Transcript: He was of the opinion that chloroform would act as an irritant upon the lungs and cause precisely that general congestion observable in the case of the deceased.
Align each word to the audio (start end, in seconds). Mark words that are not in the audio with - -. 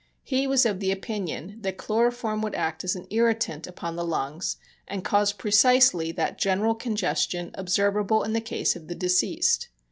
He 0.23 0.47
was 0.47 0.65
of 0.65 0.79
the 0.79 0.89
opinion 0.91 1.59
that 1.61 1.77
chloroform 1.77 2.41
would 2.41 2.55
act 2.55 2.83
as 2.83 2.95
an 2.95 3.05
irritant 3.11 3.67
upon 3.67 3.95
the 3.97 4.03
lungs 4.03 4.57
and 4.87 5.03
cause 5.03 5.31
precisely 5.31 6.11
that 6.13 6.39
general 6.39 6.73
congestion 6.73 7.51
observable 7.53 8.23
in 8.23 8.33
the 8.33 8.41
case 8.41 8.75
of 8.75 8.87
the 8.87 8.95
deceased. 8.95 9.67